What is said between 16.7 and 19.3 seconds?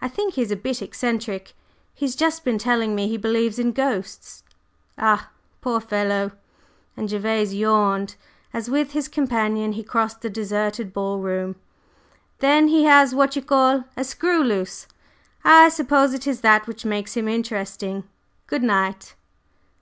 makes him interesting. Good night!"